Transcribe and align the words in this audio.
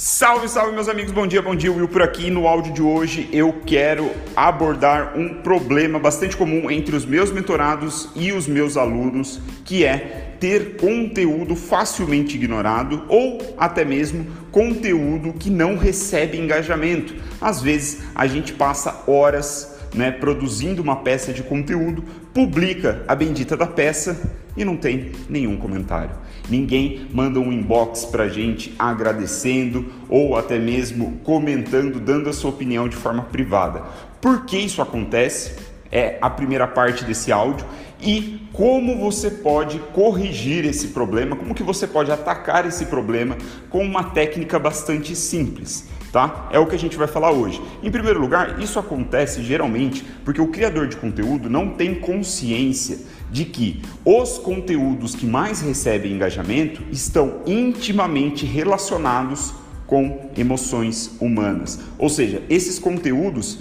Salve, 0.00 0.48
salve 0.48 0.70
meus 0.70 0.88
amigos, 0.88 1.10
bom 1.10 1.26
dia, 1.26 1.42
bom 1.42 1.56
dia, 1.56 1.72
Will 1.72 1.88
por 1.88 2.02
aqui. 2.02 2.30
No 2.30 2.46
áudio 2.46 2.72
de 2.72 2.80
hoje 2.80 3.28
eu 3.32 3.52
quero 3.66 4.12
abordar 4.36 5.18
um 5.18 5.42
problema 5.42 5.98
bastante 5.98 6.36
comum 6.36 6.70
entre 6.70 6.94
os 6.94 7.04
meus 7.04 7.32
mentorados 7.32 8.08
e 8.14 8.32
os 8.32 8.46
meus 8.46 8.76
alunos, 8.76 9.40
que 9.64 9.84
é 9.84 10.36
ter 10.38 10.76
conteúdo 10.76 11.56
facilmente 11.56 12.36
ignorado 12.36 13.06
ou 13.08 13.38
até 13.58 13.84
mesmo 13.84 14.24
conteúdo 14.52 15.32
que 15.32 15.50
não 15.50 15.76
recebe 15.76 16.38
engajamento. 16.38 17.16
Às 17.40 17.60
vezes 17.60 18.04
a 18.14 18.24
gente 18.28 18.52
passa 18.52 19.02
horas 19.04 19.80
né, 19.92 20.12
produzindo 20.12 20.80
uma 20.80 21.02
peça 21.02 21.32
de 21.32 21.42
conteúdo, 21.42 22.04
publica 22.32 23.02
a 23.08 23.16
bendita 23.16 23.56
da 23.56 23.66
peça 23.66 24.16
e 24.58 24.64
não 24.64 24.76
tem 24.76 25.12
nenhum 25.28 25.56
comentário. 25.56 26.10
Ninguém 26.50 27.06
manda 27.12 27.38
um 27.38 27.52
inbox 27.52 28.04
pra 28.04 28.28
gente 28.28 28.74
agradecendo 28.78 29.86
ou 30.08 30.36
até 30.36 30.58
mesmo 30.58 31.20
comentando, 31.22 32.00
dando 32.00 32.28
a 32.28 32.32
sua 32.32 32.50
opinião 32.50 32.88
de 32.88 32.96
forma 32.96 33.22
privada. 33.22 33.84
Por 34.20 34.44
que 34.44 34.58
isso 34.58 34.82
acontece? 34.82 35.54
É 35.90 36.18
a 36.20 36.28
primeira 36.28 36.66
parte 36.66 37.04
desse 37.04 37.32
áudio 37.32 37.64
e 38.00 38.46
como 38.52 38.98
você 38.98 39.30
pode 39.30 39.78
corrigir 39.94 40.66
esse 40.66 40.88
problema, 40.88 41.36
como 41.36 41.54
que 41.54 41.62
você 41.62 41.86
pode 41.86 42.10
atacar 42.10 42.66
esse 42.66 42.86
problema 42.86 43.38
com 43.70 43.82
uma 43.82 44.04
técnica 44.04 44.58
bastante 44.58 45.14
simples 45.14 45.88
tá? 46.12 46.48
É 46.50 46.58
o 46.58 46.66
que 46.66 46.74
a 46.74 46.78
gente 46.78 46.96
vai 46.96 47.06
falar 47.06 47.30
hoje. 47.30 47.60
Em 47.82 47.90
primeiro 47.90 48.20
lugar, 48.20 48.60
isso 48.60 48.78
acontece 48.78 49.42
geralmente 49.42 50.04
porque 50.24 50.40
o 50.40 50.48
criador 50.48 50.88
de 50.88 50.96
conteúdo 50.96 51.48
não 51.50 51.70
tem 51.70 51.94
consciência 51.94 52.98
de 53.30 53.44
que 53.44 53.82
os 54.04 54.38
conteúdos 54.38 55.14
que 55.14 55.26
mais 55.26 55.60
recebem 55.60 56.12
engajamento 56.12 56.82
estão 56.90 57.42
intimamente 57.46 58.46
relacionados 58.46 59.54
com 59.86 60.30
emoções 60.36 61.16
humanas. 61.20 61.80
Ou 61.98 62.08
seja, 62.08 62.42
esses 62.48 62.78
conteúdos 62.78 63.58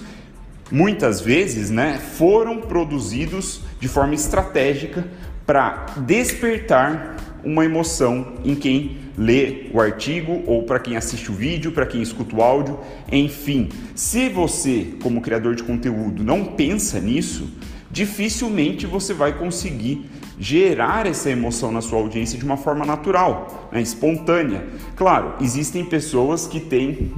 muitas 0.72 1.22
vezes, 1.22 1.69
né, 1.69 1.97
foram 1.97 2.59
produzidos 2.59 3.61
de 3.79 3.88
forma 3.88 4.13
estratégica 4.13 5.07
para 5.45 5.85
despertar 6.05 7.16
uma 7.44 7.63
emoção 7.63 8.33
em 8.44 8.55
quem 8.55 8.97
lê 9.17 9.67
o 9.73 9.81
artigo 9.81 10.43
ou 10.45 10.63
para 10.63 10.79
quem 10.79 10.95
assiste 10.95 11.31
o 11.31 11.33
vídeo, 11.33 11.71
para 11.71 11.85
quem 11.85 12.01
escuta 12.01 12.35
o 12.35 12.41
áudio, 12.41 12.79
enfim. 13.11 13.69
Se 13.95 14.29
você, 14.29 14.93
como 15.01 15.21
criador 15.21 15.55
de 15.55 15.63
conteúdo, 15.63 16.23
não 16.23 16.45
pensa 16.45 16.99
nisso, 16.99 17.49
dificilmente 17.89 18.85
você 18.85 19.13
vai 19.13 19.38
conseguir 19.38 20.05
gerar 20.39 21.07
essa 21.07 21.31
emoção 21.31 21.71
na 21.71 21.81
sua 21.81 21.97
audiência 21.99 22.38
de 22.38 22.45
uma 22.45 22.57
forma 22.57 22.85
natural, 22.85 23.69
né, 23.71 23.81
espontânea. 23.81 24.67
Claro, 24.95 25.33
existem 25.41 25.83
pessoas 25.83 26.45
que 26.45 26.59
têm 26.59 27.11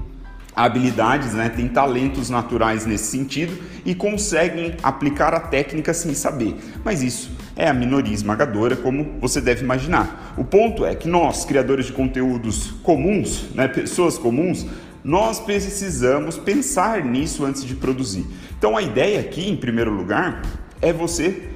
habilidades, 0.56 1.34
né, 1.34 1.50
têm 1.50 1.68
talentos 1.68 2.30
naturais 2.30 2.86
nesse 2.86 3.12
sentido 3.12 3.58
e 3.86 3.94
conseguem 3.94 4.76
aplicar 4.82 5.34
a 5.34 5.40
técnica 5.40 5.94
sem 5.94 6.14
saber, 6.14 6.56
mas 6.84 7.02
isso 7.02 7.39
é 7.60 7.68
a 7.68 7.74
minoria 7.74 8.14
esmagadora, 8.14 8.78
como 8.78 9.20
você 9.20 9.42
deve 9.42 9.64
imaginar. 9.64 10.34
O 10.38 10.46
ponto 10.46 10.86
é 10.86 10.96
que 10.96 11.10
nós, 11.10 11.44
criadores 11.44 11.88
de 11.88 11.92
conteúdos 11.92 12.72
comuns, 12.82 13.54
né, 13.54 13.68
pessoas 13.68 14.18
comuns, 14.18 14.66
nós 15.04 15.42
precisamos 15.42 16.38
pensar 16.38 17.04
nisso 17.04 17.46
antes 17.46 17.66
de 17.66 17.76
produzir. 17.76 18.26
Então 18.58 18.78
a 18.78 18.82
ideia 18.82 19.20
aqui, 19.20 19.50
em 19.50 19.58
primeiro 19.58 19.92
lugar, 19.92 20.42
é 20.82 20.94
você, 20.94 21.50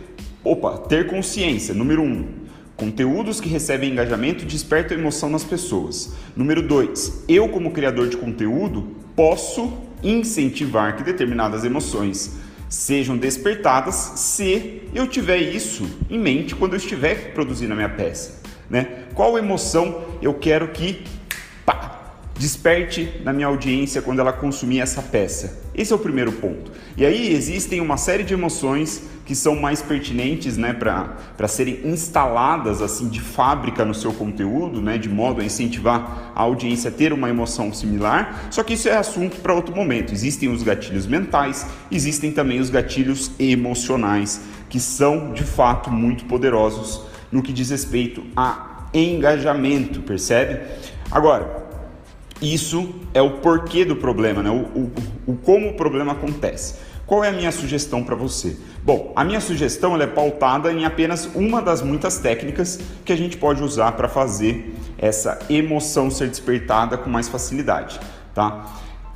opa, 0.44 0.78
ter 0.78 1.08
consciência. 1.08 1.73
Número 1.73 2.02
um, 2.02 2.26
conteúdos 2.76 3.40
que 3.40 3.48
recebem 3.48 3.90
engajamento 3.90 4.45
despertam 4.45 4.98
emoção 4.98 5.30
nas 5.30 5.45
pessoas. 5.45 6.14
Número 6.36 6.62
dois, 6.62 7.23
eu 7.30 7.48
como 7.48 7.72
criador 7.72 8.10
de 8.10 8.17
conteúdo 8.17 8.88
posso 9.16 9.72
incentivar 10.04 10.98
que 10.98 11.04
determinadas 11.04 11.64
emoções 11.64 12.42
sejam 12.73 13.16
despertadas 13.16 14.14
se 14.16 14.82
eu 14.95 15.06
tiver 15.06 15.38
isso 15.38 15.88
em 16.10 16.17
mente 16.17 16.56
quando 16.56 16.73
eu 16.73 16.78
estiver 16.78 17.32
produzindo 17.32 17.72
a 17.72 17.76
minha 17.76 17.89
peça. 17.89 18.42
Né? 18.67 19.04
Qual 19.14 19.38
emoção 19.38 20.04
eu 20.23 20.34
quero 20.34 20.70
que 20.70 21.04
pá, 21.64 22.02
desperte 22.38 23.21
na 23.23 23.32
minha 23.32 23.48
audiência 23.48 24.02
quando 24.02 24.20
ela 24.20 24.33
consumir 24.33 24.80
essa 24.80 25.02
peça? 25.02 25.61
Esse 25.76 25.92
é 25.92 25.95
o 25.95 25.99
primeiro 25.99 26.32
ponto. 26.33 26.71
E 26.95 27.05
aí 27.05 27.33
existem 27.33 27.82
uma 27.82 27.98
série 27.98 28.23
de 28.23 28.33
emoções 28.33 29.04
que 29.26 29.36
são 29.36 29.55
mais 29.55 29.82
pertinentes 29.82 30.58
né, 30.58 30.73
para 30.73 31.48
serem 31.48 31.80
instaladas 31.86 32.82
assim 32.82 33.08
de 33.08 33.21
fábrica 33.21 33.86
no 33.86 33.94
seu 33.94 34.14
conteúdo, 34.14 34.82
né, 34.82 34.98
de 34.98 35.10
modo 35.10 35.42
a 35.42 35.45
incentivar 35.45 36.33
a 36.36 36.42
audiência 36.42 36.89
a 36.89 36.94
ter 36.94 37.14
uma 37.14 37.30
emoção 37.30 37.73
similar. 37.73 38.48
Só 38.52 38.64
que 38.64 38.73
isso 38.73 38.89
é 38.89 38.95
assunto 38.95 39.38
para 39.38 39.54
outro 39.54 39.76
momento. 39.76 40.14
Existem 40.14 40.50
os 40.50 40.61
gatilhos 40.61 41.08
mentais, 41.08 41.65
existem 41.89 42.32
também 42.32 42.60
os 42.60 42.70
gatilhos 42.70 43.32
emocionais, 43.39 44.42
que 44.70 44.80
são 44.80 45.33
de 45.33 45.44
fato 45.44 45.89
muito 45.89 46.26
poderosos 46.26 47.02
no 47.32 47.42
que 47.42 47.54
diz 47.54 47.70
respeito 47.70 48.23
a 48.36 48.88
engajamento, 48.94 50.02
percebe? 50.02 50.61
Agora, 51.10 51.63
isso 52.43 52.93
é 53.14 53.21
o 53.21 53.37
porquê 53.37 53.86
do 53.86 53.95
problema, 53.95 54.42
né? 54.42 54.49
o, 54.49 54.80
o, 54.80 54.92
o 55.27 55.36
como 55.37 55.70
o 55.70 55.73
problema 55.76 56.14
acontece. 56.14 56.76
Qual 57.05 57.23
é 57.23 57.30
a 57.30 57.33
minha 57.33 57.52
sugestão 57.52 58.04
para 58.04 58.15
você? 58.15 58.58
Bom, 58.83 59.11
a 59.15 59.23
minha 59.23 59.42
sugestão 59.42 60.02
é 60.02 60.08
pautada 60.08 60.71
em 60.71 60.86
apenas 60.86 61.30
uma 61.36 61.61
das 61.61 61.82
muitas 61.82 62.17
técnicas 62.17 62.80
que 63.03 63.11
a 63.11 63.15
gente 63.15 63.37
pode 63.37 63.61
usar 63.61 63.92
para 63.92 64.08
fazer 64.08 64.73
essa 64.98 65.37
emoção 65.49 66.09
ser 66.09 66.30
despertada 66.30 66.98
com 66.98 67.09
mais 67.09 67.27
facilidade, 67.27 67.99
tá? 68.33 68.65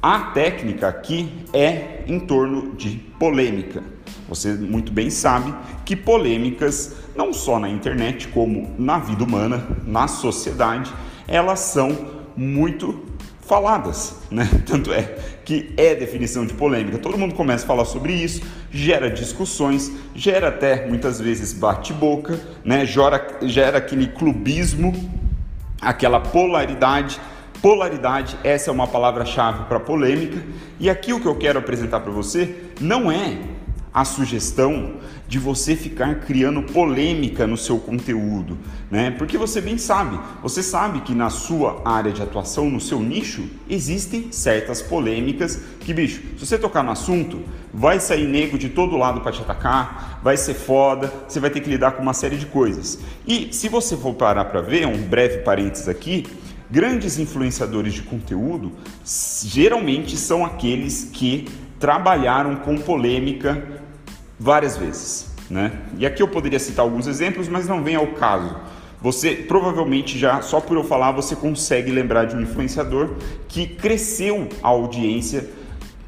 A 0.02 0.20
técnica 0.20 0.88
aqui 0.88 1.32
é 1.54 2.04
em 2.08 2.20
torno 2.20 2.76
de 2.76 2.98
polêmica. 3.18 3.82
Você 4.30 4.54
muito 4.54 4.92
bem 4.92 5.10
sabe 5.10 5.54
que 5.86 5.96
polêmicas, 5.96 6.96
não 7.16 7.34
só 7.34 7.58
na 7.58 7.70
internet, 7.70 8.28
como 8.28 8.76
na 8.78 9.00
vida 9.00 9.24
humana, 9.24 9.66
na 9.86 10.08
sociedade, 10.08 10.94
elas 11.28 11.62
são 11.62 11.90
muito 12.36 13.02
faladas, 13.48 14.16
né? 14.30 14.48
Tanto 14.68 14.92
é 14.94 15.16
que 15.46 15.74
é 15.78 15.96
definição 15.96 16.46
de 16.46 16.54
polêmica. 16.54 16.98
Todo 16.98 17.18
mundo 17.18 17.34
começa 17.34 17.64
a 17.64 17.68
falar 17.68 17.86
sobre 17.86 18.14
isso, 18.14 18.42
gera 18.70 19.10
discussões, 19.10 19.92
gera 20.14 20.50
até 20.50 20.86
muitas 20.86 21.20
vezes 21.20 21.54
bate-boca, 21.54 22.40
né? 22.64 22.86
Gera, 22.86 23.40
gera 23.44 23.78
aquele 23.78 24.08
clubismo, 24.08 24.94
aquela 25.82 26.20
polaridade. 26.20 27.20
Polaridade, 27.62 28.38
essa 28.44 28.70
é 28.70 28.74
uma 28.74 28.86
palavra-chave 28.86 29.64
para 29.64 29.80
polêmica. 29.80 30.44
E 30.80 30.92
aqui 30.92 31.12
o 31.12 31.20
que 31.20 31.26
eu 31.26 31.36
quero 31.36 31.58
apresentar 31.58 32.02
para 32.02 32.12
você 32.12 32.56
não 32.80 33.12
é 33.12 33.36
a 33.98 34.06
sugestão 34.06 34.94
de 35.28 35.40
você 35.40 35.76
ficar 35.76 36.20
criando 36.20 36.62
polêmica 36.62 37.48
no 37.48 37.58
seu 37.58 37.80
conteúdo, 37.80 38.56
né? 38.92 39.10
Porque 39.10 39.40
você 39.40 39.60
bem 39.60 39.80
sabe, 39.80 40.20
você 40.40 40.62
sabe 40.62 41.02
que 41.02 41.16
na 41.16 41.32
sua 41.32 41.82
área 41.84 42.12
de 42.12 42.22
atuação, 42.22 42.70
no 42.70 42.80
seu 42.80 43.00
nicho, 43.00 43.50
existem 43.68 44.32
certas 44.32 44.84
polêmicas 44.84 45.60
que, 45.80 45.96
bicho, 45.96 46.22
se 46.38 46.46
você 46.46 46.60
tocar 46.60 46.84
no 46.84 46.92
assunto, 46.92 47.42
vai 47.74 48.00
sair 48.00 48.28
nego 48.28 48.56
de 48.56 48.70
todo 48.70 48.96
lado 48.98 49.22
para 49.22 49.32
te 49.32 49.42
atacar, 49.42 50.20
vai 50.22 50.38
ser 50.38 50.54
foda, 50.54 51.12
você 51.28 51.40
vai 51.40 51.50
ter 51.50 51.62
que 51.62 51.70
lidar 51.70 51.94
com 51.94 52.04
uma 52.04 52.14
série 52.14 52.38
de 52.38 52.46
coisas. 52.46 53.00
E 53.26 53.50
se 53.52 53.68
você 53.68 53.98
for 53.98 54.14
parar 54.14 54.46
para 54.46 54.62
ver, 54.62 54.86
um 54.86 55.02
breve 55.02 55.40
parênteses 55.40 55.90
aqui, 55.90 56.24
grandes 56.70 57.18
influenciadores 57.18 57.96
de 57.96 58.04
conteúdo 58.04 58.74
geralmente 59.44 60.16
são 60.18 60.46
aqueles 60.46 61.10
que 61.12 61.48
trabalharam 61.80 62.58
com 62.58 62.78
polêmica 62.78 63.87
várias 64.40 64.78
vezes. 64.78 65.30
Né? 65.50 65.72
E 65.98 66.06
aqui 66.06 66.22
eu 66.22 66.28
poderia 66.28 66.60
citar 66.60 66.84
alguns 66.84 67.08
exemplos, 67.08 67.48
mas 67.48 67.68
não 67.68 67.84
vem 67.84 67.96
ao 67.96 68.08
caso. 68.08 68.56
Você 69.02 69.34
provavelmente 69.36 70.18
já, 70.18 70.42
só 70.42 70.60
por 70.60 70.76
eu 70.76 70.84
falar, 70.84 71.12
você 71.12 71.36
consegue 71.36 71.92
lembrar 71.92 72.26
de 72.26 72.36
um 72.36 72.42
influenciador 72.42 73.12
que 73.48 73.68
cresceu 73.68 74.50
a 74.62 74.70
audiência 74.70 75.50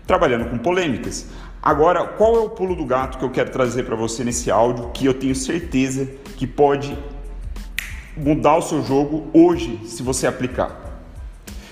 trabalhando 0.08 0.50
com 0.50 0.58
polêmicas. 0.58 1.28
Agora, 1.62 2.06
qual 2.06 2.36
é 2.36 2.40
o 2.40 2.50
pulo 2.50 2.76
do 2.76 2.86
gato 2.86 3.18
que 3.18 3.24
eu 3.24 3.30
quero 3.30 3.52
trazer 3.52 3.84
para 3.84 3.96
você 3.96 4.24
nesse 4.24 4.50
áudio 4.50 4.90
que 4.94 5.06
eu 5.06 5.14
tenho 5.14 5.36
certeza 5.36 6.10
que 6.36 6.48
pode 6.48 6.98
mudar 8.18 8.58
o 8.58 8.62
seu 8.62 8.84
jogo 8.84 9.28
hoje 9.34 9.80
se 9.86 10.02
você 10.02 10.26
aplicar? 10.26 11.04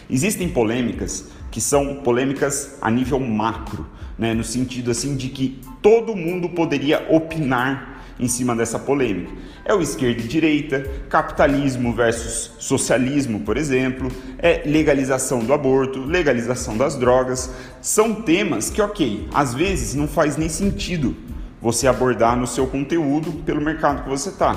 Existem 0.09 0.47
polêmicas 0.47 1.29
que 1.51 1.61
são 1.61 1.95
polêmicas 1.97 2.77
a 2.81 2.89
nível 2.91 3.19
macro, 3.19 3.85
né, 4.17 4.33
no 4.33 4.43
sentido 4.43 4.91
assim 4.91 5.15
de 5.15 5.29
que 5.29 5.61
todo 5.81 6.15
mundo 6.15 6.49
poderia 6.49 7.05
opinar 7.09 7.97
em 8.19 8.27
cima 8.27 8.55
dessa 8.55 8.79
polêmica. 8.79 9.31
É 9.63 9.73
o 9.73 9.81
esquerda 9.81 10.21
e 10.21 10.27
direita, 10.27 10.85
capitalismo 11.09 11.93
versus 11.93 12.51
socialismo, 12.57 13.41
por 13.41 13.57
exemplo, 13.57 14.09
é 14.39 14.63
legalização 14.65 15.39
do 15.39 15.53
aborto, 15.53 15.99
legalização 15.99 16.77
das 16.77 16.95
drogas, 16.95 17.53
são 17.81 18.13
temas 18.15 18.69
que, 18.69 18.81
ok, 18.81 19.27
às 19.33 19.53
vezes 19.53 19.93
não 19.93 20.07
faz 20.07 20.37
nem 20.37 20.49
sentido 20.49 21.15
você 21.61 21.87
abordar 21.87 22.37
no 22.37 22.47
seu 22.47 22.65
conteúdo 22.67 23.31
pelo 23.45 23.61
mercado 23.61 24.03
que 24.03 24.09
você 24.09 24.29
está, 24.29 24.55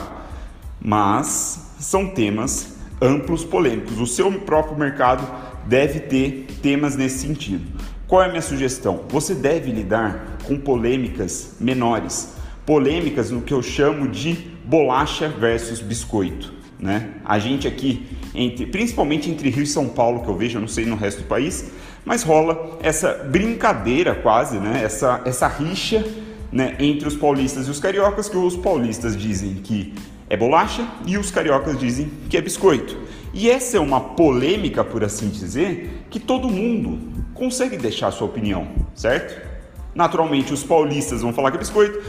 mas 0.80 1.72
são 1.78 2.06
temas 2.06 2.74
amplos 3.00 3.44
polêmicos. 3.44 3.98
O 3.98 4.06
seu 4.06 4.30
próprio 4.40 4.78
mercado 4.78 5.26
deve 5.66 6.00
ter 6.00 6.46
temas 6.62 6.96
nesse 6.96 7.18
sentido. 7.18 7.66
Qual 8.06 8.22
é 8.22 8.26
a 8.26 8.28
minha 8.28 8.42
sugestão? 8.42 9.04
Você 9.08 9.34
deve 9.34 9.70
lidar 9.70 10.38
com 10.44 10.58
polêmicas 10.58 11.54
menores, 11.60 12.34
polêmicas 12.66 13.30
no 13.30 13.40
que 13.40 13.54
eu 13.54 13.62
chamo 13.62 14.08
de 14.08 14.32
bolacha 14.64 15.28
versus 15.28 15.80
biscoito. 15.80 16.52
Né? 16.78 17.10
A 17.24 17.38
gente 17.38 17.68
aqui, 17.68 18.06
entre, 18.34 18.66
principalmente 18.66 19.30
entre 19.30 19.50
Rio 19.50 19.62
e 19.62 19.66
São 19.66 19.88
Paulo, 19.88 20.22
que 20.22 20.28
eu 20.28 20.36
vejo, 20.36 20.56
eu 20.56 20.60
não 20.60 20.68
sei 20.68 20.86
no 20.86 20.96
resto 20.96 21.22
do 21.22 21.28
país, 21.28 21.70
mas 22.04 22.22
rola 22.22 22.78
essa 22.82 23.12
brincadeira 23.30 24.14
quase, 24.14 24.58
né? 24.58 24.82
essa, 24.82 25.20
essa 25.24 25.46
rixa 25.46 26.04
né, 26.50 26.74
entre 26.78 27.06
os 27.06 27.14
paulistas 27.14 27.68
e 27.68 27.70
os 27.70 27.78
cariocas, 27.78 28.28
que 28.28 28.36
os 28.36 28.56
paulistas 28.56 29.16
dizem 29.16 29.54
que 29.54 29.94
é 30.28 30.36
bolacha 30.36 30.86
e 31.06 31.18
os 31.18 31.30
cariocas 31.30 31.78
dizem 31.78 32.10
que 32.28 32.36
é 32.36 32.40
biscoito. 32.40 32.96
E 33.32 33.48
essa 33.48 33.76
é 33.76 33.80
uma 33.80 34.00
polêmica, 34.00 34.82
por 34.82 35.04
assim 35.04 35.28
dizer, 35.28 36.04
que 36.10 36.18
todo 36.18 36.48
mundo 36.48 36.98
consegue 37.34 37.76
deixar 37.76 38.08
a 38.08 38.10
sua 38.10 38.26
opinião, 38.26 38.68
certo? 38.94 39.48
Naturalmente, 39.94 40.52
os 40.52 40.62
paulistas 40.62 41.22
vão 41.22 41.32
falar 41.32 41.50
que 41.50 41.56
é 41.56 41.60
biscoito, 41.60 42.00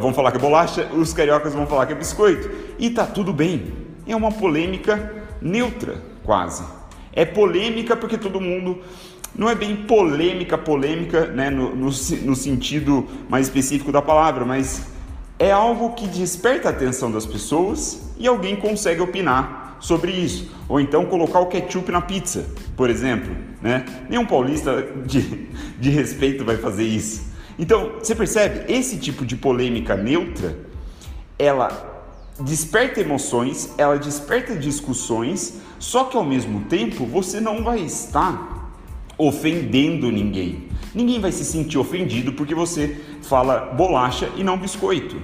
vão 0.00 0.12
falar 0.12 0.30
que 0.30 0.38
é 0.38 0.40
bolacha, 0.40 0.88
os 0.94 1.12
cariocas 1.12 1.54
vão 1.54 1.66
falar 1.66 1.86
que 1.86 1.92
é 1.92 1.96
biscoito, 1.96 2.50
e 2.78 2.90
tá 2.90 3.06
tudo 3.06 3.32
bem. 3.32 3.72
É 4.06 4.14
uma 4.16 4.32
polêmica 4.32 5.24
neutra, 5.40 6.02
quase. 6.24 6.64
É 7.12 7.24
polêmica 7.24 7.96
porque 7.96 8.16
todo 8.16 8.40
mundo 8.40 8.78
não 9.34 9.48
é 9.48 9.54
bem 9.54 9.76
polêmica, 9.76 10.56
polêmica, 10.56 11.26
né, 11.26 11.50
no, 11.50 11.74
no, 11.74 11.86
no, 11.86 12.36
sentido 12.36 13.06
mais 13.28 13.46
específico 13.46 13.92
da 13.92 14.00
palavra, 14.00 14.44
mas 14.44 14.86
é 15.38 15.50
algo 15.52 15.92
que 15.94 16.06
desperta 16.06 16.68
a 16.68 16.70
atenção 16.72 17.10
das 17.10 17.26
pessoas 17.26 18.12
e 18.18 18.26
alguém 18.26 18.56
consegue 18.56 19.00
opinar 19.00 19.67
sobre 19.80 20.12
isso. 20.12 20.50
Ou 20.68 20.80
então 20.80 21.06
colocar 21.06 21.40
o 21.40 21.46
ketchup 21.46 21.90
na 21.90 22.00
pizza, 22.00 22.46
por 22.76 22.90
exemplo. 22.90 23.34
Né? 23.60 23.84
Nenhum 24.08 24.26
paulista 24.26 24.86
de, 25.04 25.48
de 25.78 25.90
respeito 25.90 26.44
vai 26.44 26.56
fazer 26.56 26.84
isso. 26.84 27.28
Então, 27.58 27.94
você 27.98 28.14
percebe? 28.14 28.72
Esse 28.72 28.98
tipo 28.98 29.26
de 29.26 29.36
polêmica 29.36 29.96
neutra, 29.96 30.56
ela 31.38 31.96
desperta 32.40 33.00
emoções, 33.00 33.74
ela 33.76 33.98
desperta 33.98 34.54
discussões, 34.54 35.60
só 35.78 36.04
que 36.04 36.16
ao 36.16 36.24
mesmo 36.24 36.60
tempo 36.66 37.04
você 37.04 37.40
não 37.40 37.64
vai 37.64 37.80
estar 37.80 38.72
ofendendo 39.18 40.10
ninguém. 40.12 40.68
Ninguém 40.94 41.20
vai 41.20 41.32
se 41.32 41.44
sentir 41.44 41.78
ofendido 41.78 42.32
porque 42.32 42.54
você 42.54 42.96
fala 43.22 43.72
bolacha 43.76 44.30
e 44.36 44.44
não 44.44 44.56
biscoito. 44.56 45.16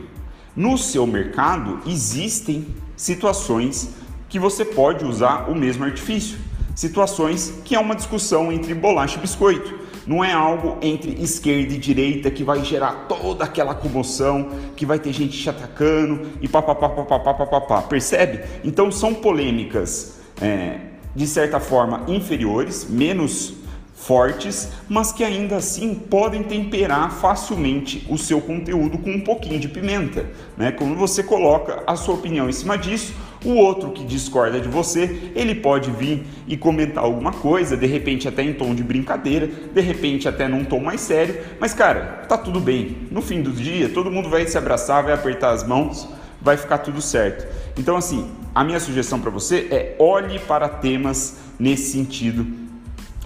No 0.57 0.77
seu 0.77 1.07
mercado 1.07 1.81
existem 1.87 2.67
situações 2.97 3.95
que 4.35 4.39
você 4.41 4.65
pode 4.65 5.05
usar 5.05 5.49
o 5.49 5.55
mesmo 5.55 5.85
artifício. 5.85 6.37
Situações 6.75 7.61
que 7.65 7.77
é 7.77 7.79
uma 7.79 7.95
discussão 7.95 8.51
entre 8.51 8.75
bolacha 8.75 9.17
e 9.17 9.21
biscoito. 9.21 9.79
Não 10.09 10.25
é 10.25 10.33
algo 10.33 10.77
entre 10.83 11.23
esquerda 11.23 11.73
e 11.73 11.79
direita 11.79 12.29
que 12.33 12.43
vai 12.43 12.65
gerar 12.65 13.07
toda 13.09 13.45
aquela 13.45 13.77
comoção, 13.77 14.51
que 14.75 14.85
vai 14.85 14.99
ter 14.99 15.13
gente 15.13 15.41
te 15.41 15.49
atacando 15.49 16.33
e 16.41 16.49
papapá, 16.49 16.89
papapá, 16.89 17.33
papapá. 17.33 17.83
Percebe? 17.83 18.41
Então 18.65 18.91
são 18.91 19.15
polêmicas 19.15 20.19
é, 20.43 20.81
de 21.15 21.29
certa 21.29 21.61
forma 21.61 22.03
inferiores, 22.09 22.89
menos 22.91 23.55
fortes, 23.95 24.71
mas 24.89 25.13
que 25.13 25.23
ainda 25.23 25.57
assim 25.57 25.95
podem 25.95 26.43
temperar 26.43 27.13
facilmente 27.13 28.05
o 28.11 28.19
seu 28.19 28.41
conteúdo 28.41 28.99
com 28.99 29.11
um 29.11 29.21
pouquinho 29.21 29.61
de 29.61 29.69
pimenta. 29.69 30.27
Né? 30.57 30.73
Quando 30.73 30.97
você 30.97 31.23
coloca 31.23 31.85
a 31.87 31.95
sua 31.95 32.17
opinião 32.17 32.49
em 32.49 32.53
cima 32.53 32.77
disso, 32.77 33.15
o 33.45 33.55
outro 33.55 33.91
que 33.91 34.05
discorda 34.05 34.59
de 34.59 34.69
você, 34.69 35.31
ele 35.35 35.55
pode 35.55 35.91
vir 35.91 36.27
e 36.49 36.57
comentar 36.57 37.05
alguma 37.05 37.33
coisa, 37.33 37.77
de 37.77 37.87
repente 37.87 38.27
até 38.27 38.43
em 38.43 38.55
tom 38.55 38.75
de 38.75 38.83
brincadeira, 38.83 39.47
de 39.47 39.81
repente 39.81 40.27
até 40.27 40.49
num 40.49 40.65
tom 40.65 40.81
mais 40.81 41.01
sério, 41.01 41.41
mas 41.61 41.75
cara, 41.75 42.25
tá 42.29 42.39
tudo 42.39 42.59
bem. 42.59 42.97
No 43.11 43.21
fim 43.21 43.43
do 43.43 43.53
dia, 43.53 43.89
todo 43.89 44.11
mundo 44.11 44.31
vai 44.31 44.47
se 44.47 44.57
abraçar, 44.57 45.03
vai 45.05 45.13
apertar 45.13 45.51
as 45.51 45.67
mãos, 45.67 46.09
vai 46.41 46.57
ficar 46.57 46.79
tudo 46.79 47.01
certo. 47.01 47.47
Então 47.79 47.97
assim, 47.97 48.31
a 48.55 48.65
minha 48.65 48.81
sugestão 48.81 49.21
para 49.21 49.31
você 49.31 49.69
é 49.71 49.97
olhe 49.99 50.39
para 50.39 50.69
temas 50.69 51.37
nesse 51.59 51.93
sentido 51.93 52.47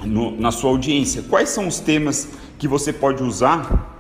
no, 0.03 0.39
na 0.39 0.51
sua 0.51 0.71
audiência. 0.71 1.23
Quais 1.23 1.49
são 1.49 1.67
os 1.67 1.81
temas 1.81 2.29
que 2.59 2.67
você 2.67 2.93
pode 2.93 3.23
usar 3.23 3.95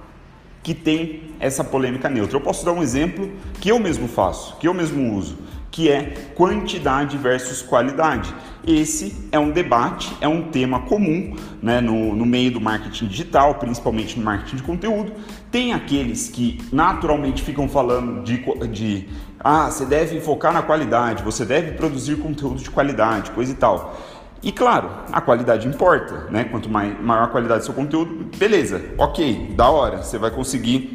que 0.62 0.74
tem 0.74 1.22
essa 1.38 1.62
polêmica 1.62 2.08
neutra? 2.08 2.36
Eu 2.36 2.40
posso 2.40 2.64
dar 2.64 2.72
um 2.72 2.82
exemplo 2.82 3.30
que 3.60 3.70
eu 3.70 3.78
mesmo 3.78 4.08
faço, 4.08 4.56
que 4.58 4.66
eu 4.66 4.74
mesmo 4.74 5.14
uso, 5.14 5.38
que 5.70 5.90
é 5.90 6.30
quantidade 6.34 7.16
versus 7.16 7.62
qualidade. 7.62 8.34
Esse 8.66 9.28
é 9.32 9.38
um 9.38 9.50
debate, 9.50 10.14
é 10.20 10.28
um 10.28 10.50
tema 10.50 10.80
comum 10.80 11.36
né, 11.62 11.80
no, 11.80 12.14
no 12.14 12.26
meio 12.26 12.50
do 12.50 12.60
marketing 12.60 13.06
digital, 13.06 13.54
principalmente 13.54 14.18
no 14.18 14.24
marketing 14.24 14.56
de 14.56 14.62
conteúdo. 14.62 15.12
Tem 15.50 15.72
aqueles 15.72 16.28
que 16.28 16.60
naturalmente 16.72 17.42
ficam 17.42 17.68
falando 17.68 18.22
de, 18.22 18.44
de 18.68 19.08
ah, 19.40 19.70
você 19.70 19.86
deve 19.86 20.20
focar 20.20 20.52
na 20.52 20.62
qualidade, 20.62 21.22
você 21.22 21.44
deve 21.44 21.72
produzir 21.72 22.16
conteúdo 22.16 22.62
de 22.62 22.70
qualidade, 22.70 23.30
coisa 23.30 23.52
e 23.52 23.54
tal. 23.54 23.96
E 24.42 24.52
claro, 24.52 24.90
a 25.10 25.20
qualidade 25.20 25.66
importa, 25.66 26.26
né? 26.30 26.44
Quanto 26.44 26.68
mais, 26.68 27.00
maior 27.00 27.24
a 27.24 27.28
qualidade 27.28 27.60
do 27.60 27.64
seu 27.64 27.74
conteúdo, 27.74 28.28
beleza, 28.36 28.82
ok, 28.96 29.52
da 29.56 29.68
hora, 29.68 30.02
você 30.02 30.16
vai 30.16 30.30
conseguir 30.30 30.92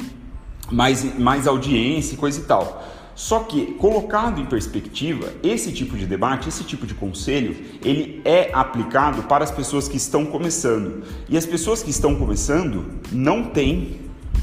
mais, 0.70 1.18
mais 1.18 1.46
audiência 1.46 2.14
e 2.14 2.16
coisa 2.16 2.40
e 2.40 2.44
tal. 2.44 2.82
Só 3.14 3.40
que, 3.40 3.74
colocado 3.74 4.40
em 4.40 4.44
perspectiva, 4.44 5.32
esse 5.42 5.72
tipo 5.72 5.96
de 5.96 6.04
debate, 6.04 6.48
esse 6.48 6.64
tipo 6.64 6.86
de 6.86 6.94
conselho, 6.94 7.56
ele 7.84 8.20
é 8.24 8.50
aplicado 8.52 9.22
para 9.24 9.44
as 9.44 9.52
pessoas 9.52 9.86
que 9.86 9.96
estão 9.96 10.26
começando. 10.26 11.04
E 11.28 11.36
as 11.36 11.46
pessoas 11.46 11.82
que 11.82 11.90
estão 11.90 12.16
começando 12.16 12.84
não 13.12 13.44
têm 13.44 14.00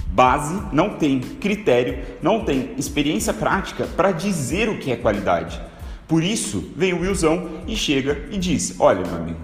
base, 0.07 0.61
não 0.71 0.97
têm 0.97 1.19
critério, 1.19 1.99
não 2.21 2.45
têm 2.45 2.73
experiência 2.77 3.33
prática 3.33 3.85
para 3.85 4.11
dizer 4.11 4.69
o 4.69 4.77
que 4.77 4.91
é 4.91 4.95
qualidade. 4.95 5.61
Por 6.07 6.23
isso, 6.23 6.71
vem 6.75 6.93
o 6.93 7.01
Wilson 7.01 7.49
e 7.67 7.75
chega 7.75 8.25
e 8.31 8.37
diz: 8.37 8.75
Olha, 8.79 9.05
meu 9.05 9.15
amigo, 9.15 9.39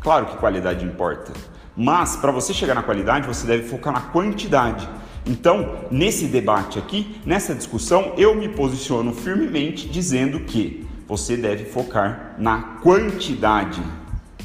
claro 0.00 0.26
que 0.26 0.36
qualidade 0.36 0.84
importa, 0.84 1.32
mas 1.76 2.16
para 2.16 2.30
você 2.30 2.52
chegar 2.52 2.74
na 2.74 2.82
qualidade, 2.82 3.26
você 3.26 3.46
deve 3.46 3.68
focar 3.68 3.92
na 3.92 4.00
quantidade. 4.00 4.88
Então, 5.26 5.84
nesse 5.90 6.26
debate 6.26 6.78
aqui, 6.78 7.20
nessa 7.24 7.54
discussão, 7.54 8.14
eu 8.16 8.34
me 8.34 8.48
posiciono 8.48 9.12
firmemente 9.12 9.88
dizendo 9.88 10.40
que 10.40 10.86
você 11.06 11.36
deve 11.36 11.64
focar 11.64 12.34
na 12.38 12.78
quantidade. 12.82 13.82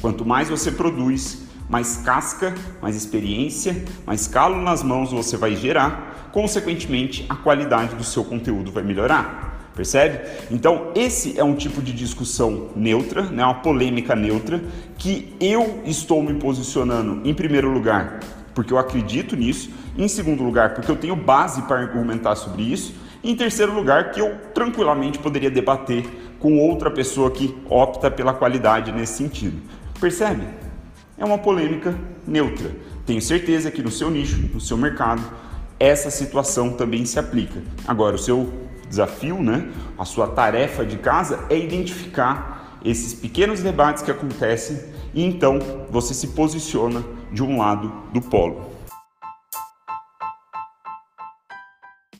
Quanto 0.00 0.24
mais 0.24 0.48
você 0.48 0.70
produz, 0.70 1.46
mais 1.68 1.98
casca, 1.98 2.54
mais 2.80 2.94
experiência, 2.94 3.84
mais 4.04 4.26
calo 4.26 4.60
nas 4.60 4.82
mãos 4.82 5.12
você 5.12 5.36
vai 5.36 5.56
gerar, 5.56 6.30
consequentemente, 6.32 7.24
a 7.28 7.34
qualidade 7.34 7.94
do 7.96 8.04
seu 8.04 8.24
conteúdo 8.24 8.70
vai 8.70 8.82
melhorar. 8.82 9.70
Percebe? 9.74 10.20
Então, 10.50 10.90
esse 10.94 11.38
é 11.38 11.44
um 11.44 11.54
tipo 11.54 11.82
de 11.82 11.92
discussão 11.92 12.68
neutra, 12.74 13.22
né, 13.22 13.44
uma 13.44 13.54
polêmica 13.54 14.16
neutra, 14.16 14.62
que 14.96 15.34
eu 15.38 15.82
estou 15.84 16.22
me 16.22 16.34
posicionando 16.34 17.20
em 17.28 17.34
primeiro 17.34 17.70
lugar, 17.70 18.20
porque 18.56 18.72
eu 18.72 18.78
acredito 18.78 19.36
nisso, 19.36 19.70
em 19.98 20.08
segundo 20.08 20.42
lugar, 20.42 20.72
porque 20.72 20.90
eu 20.90 20.96
tenho 20.96 21.14
base 21.14 21.60
para 21.62 21.78
argumentar 21.78 22.34
sobre 22.36 22.62
isso, 22.62 22.94
e 23.22 23.30
em 23.30 23.36
terceiro 23.36 23.74
lugar, 23.74 24.12
que 24.12 24.20
eu 24.20 24.34
tranquilamente 24.54 25.18
poderia 25.18 25.50
debater 25.50 26.06
com 26.40 26.58
outra 26.58 26.90
pessoa 26.90 27.30
que 27.30 27.54
opta 27.68 28.10
pela 28.10 28.32
qualidade 28.32 28.90
nesse 28.92 29.18
sentido. 29.18 29.60
Percebe? 30.00 30.46
É 31.18 31.24
uma 31.24 31.36
polêmica 31.36 31.94
neutra. 32.26 32.70
Tenho 33.04 33.20
certeza 33.20 33.70
que 33.70 33.82
no 33.82 33.90
seu 33.90 34.10
nicho, 34.10 34.38
no 34.52 34.60
seu 34.60 34.78
mercado, 34.78 35.22
essa 35.78 36.10
situação 36.10 36.70
também 36.70 37.04
se 37.04 37.18
aplica. 37.18 37.62
Agora, 37.86 38.16
o 38.16 38.18
seu 38.18 38.50
desafio, 38.88 39.42
né? 39.42 39.68
A 39.98 40.06
sua 40.06 40.28
tarefa 40.28 40.84
de 40.84 40.96
casa 40.96 41.44
é 41.50 41.58
identificar 41.58 42.78
esses 42.82 43.12
pequenos 43.12 43.60
debates 43.60 44.02
que 44.02 44.10
acontecem 44.10 44.78
e 45.12 45.22
então 45.22 45.58
você 45.90 46.14
se 46.14 46.28
posiciona 46.28 47.04
de 47.32 47.42
um 47.42 47.58
lado 47.58 47.92
do 48.12 48.20
polo. 48.20 48.75